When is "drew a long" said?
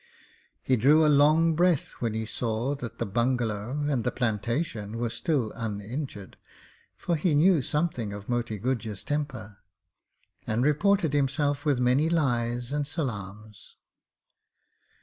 0.77-1.53